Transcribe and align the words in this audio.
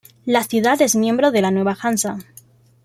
La 0.25 0.43
ciudad 0.43 0.81
es 0.81 0.95
miembro 0.95 1.29
de 1.29 1.43
la 1.43 1.51
Nueva 1.51 1.77
Hansa 1.79 2.17